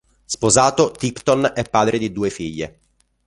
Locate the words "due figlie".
2.11-2.79